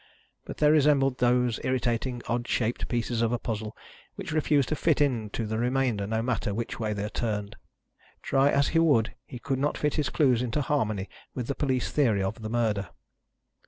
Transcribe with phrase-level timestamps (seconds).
[0.45, 3.77] But they resembled those irritating odd shaped pieces of a puzzle
[4.15, 7.55] which refuse to fit into the remainder no matter which way they are turned.
[8.23, 11.91] Try as he would, he could not fit his clues into harmony with the police
[11.91, 12.89] theory of the murder.